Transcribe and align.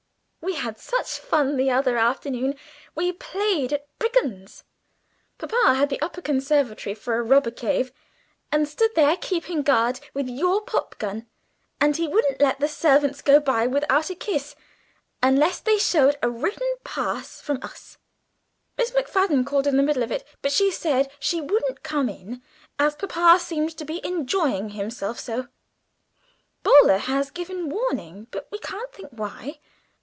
"We 0.43 0.55
had 0.57 0.77
such 0.79 1.17
fun 1.19 1.55
the 1.55 1.69
other 1.71 1.97
afternoon; 1.97 2.55
we 2.95 3.11
played 3.13 3.71
at 3.73 3.87
brigands 3.99 4.63
papa 5.37 5.53
and 5.53 5.53
all 5.53 5.71
of 5.71 5.71
us. 5.71 5.71
Papa 5.71 5.75
had 5.79 5.89
the 5.89 6.01
upper 6.01 6.21
conservatory 6.21 6.93
for 6.95 7.15
a 7.15 7.23
robber 7.23 7.51
cave, 7.51 7.91
and 8.51 8.67
stood 8.67 8.91
there 8.95 9.15
keeping 9.17 9.61
guard 9.61 9.99
with 10.13 10.27
your 10.27 10.61
pop 10.61 10.97
gun; 10.99 11.25
and 11.79 11.95
he 11.95 12.07
wouldn't 12.07 12.41
let 12.41 12.59
the 12.59 12.67
servants 12.67 13.21
go 13.21 13.39
by 13.39 13.65
without 13.67 14.09
a 14.09 14.15
kiss, 14.15 14.55
unless 15.23 15.59
they 15.59 15.77
showed 15.77 16.17
a 16.21 16.29
written 16.29 16.71
pass 16.83 17.39
from 17.39 17.57
us! 17.63 17.97
Miss 18.77 18.91
McFadden 18.91 19.45
called 19.45 19.67
in 19.67 19.77
the 19.77 19.83
middle 19.83 20.03
of 20.03 20.11
it, 20.11 20.27
but 20.41 20.51
she 20.51 20.69
said 20.71 21.09
she 21.19 21.39
wouldn't 21.39 21.81
come 21.83 22.09
in, 22.09 22.41
as 22.79 22.95
papa 22.95 23.39
seemed 23.39 23.75
to 23.77 23.85
be 23.85 24.05
enjoying 24.05 24.69
himself 24.71 25.17
so. 25.19 25.47
Boaler 26.63 26.97
has 26.97 27.31
given 27.31 27.69
warning, 27.69 28.27
but 28.31 28.47
we 28.51 28.57
can't 28.59 28.91
think 28.91 29.09
why. 29.11 29.59